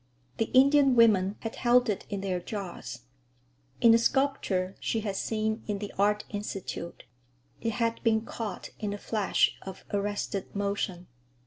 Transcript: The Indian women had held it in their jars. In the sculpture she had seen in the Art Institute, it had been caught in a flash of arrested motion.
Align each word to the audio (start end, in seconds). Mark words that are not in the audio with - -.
The 0.37 0.45
Indian 0.45 0.95
women 0.95 1.35
had 1.41 1.57
held 1.57 1.87
it 1.87 2.07
in 2.09 2.21
their 2.21 2.39
jars. 2.39 3.01
In 3.81 3.91
the 3.91 3.99
sculpture 3.99 4.75
she 4.79 5.01
had 5.01 5.15
seen 5.15 5.61
in 5.67 5.77
the 5.77 5.93
Art 5.95 6.23
Institute, 6.31 7.03
it 7.59 7.73
had 7.73 8.01
been 8.01 8.21
caught 8.21 8.71
in 8.79 8.93
a 8.93 8.97
flash 8.97 9.55
of 9.61 9.85
arrested 9.93 10.55
motion. 10.55 11.05